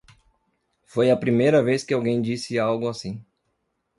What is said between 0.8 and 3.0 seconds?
Foi a primeira vez que alguém disse algo